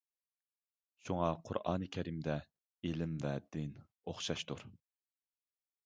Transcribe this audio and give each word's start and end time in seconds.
شۇڭا 1.09 1.27
قۇرئان 1.49 1.85
كەرىمدە 1.97 2.39
ئىلىم 2.91 3.17
ۋە 3.27 3.37
دىن 3.57 3.79
ئوخشاشتۇر. 3.83 4.71